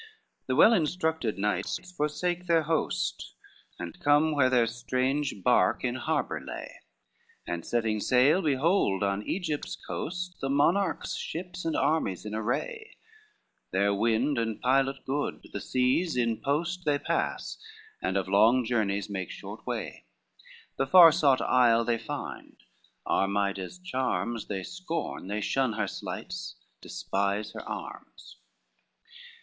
[0.47, 3.35] The well instructed knights forsake their host,
[3.77, 6.79] And come where their strange bark in harbor lay,
[7.45, 12.95] And setting sail behold on Egypt's coast The monarch's ships and armies in array:
[13.69, 17.59] Their wind and pilot good, the seas in post They pass,
[18.01, 20.05] and of long journeys make short way:
[20.79, 22.57] The far sought isle they find;
[23.05, 28.37] Armida's charms They scorn, they shun her sleights, despise her arms.